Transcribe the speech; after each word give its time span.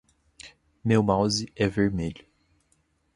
Meu 0.83 1.03
mouse 1.03 1.45
é 1.55 1.67
vermelho 1.67 2.25